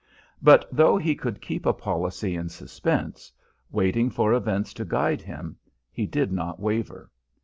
But 0.41 0.67
though 0.71 0.97
he 0.97 1.13
could 1.13 1.39
keep 1.43 1.63
a 1.63 1.73
policy 1.73 2.33
in 2.33 2.49
suspense, 2.49 3.31
waiting 3.69 4.09
for 4.09 4.33
events 4.33 4.73
to 4.73 4.83
guide 4.83 5.21
him, 5.21 5.57
he 5.91 6.07
did 6.07 6.31
not 6.31 6.59
waver. 6.59 7.11